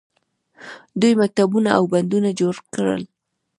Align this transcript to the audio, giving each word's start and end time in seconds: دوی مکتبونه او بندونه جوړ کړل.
دوی 0.99 1.13
مکتبونه 1.21 1.69
او 1.77 1.83
بندونه 1.93 2.29
جوړ 2.39 2.55
کړل. 2.73 3.03